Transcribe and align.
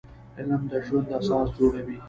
علم 0.37 0.61
د 0.71 0.73
ژوند 0.85 1.07
اساس 1.19 1.47
جوړوي 1.57 1.97